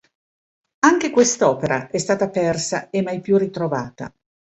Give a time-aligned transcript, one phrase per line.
[0.79, 4.11] Anche quest'opera è stata persa e mai più ritrovata.